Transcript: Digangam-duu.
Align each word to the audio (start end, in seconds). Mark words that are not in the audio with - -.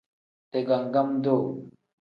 Digangam-duu. 0.51 1.47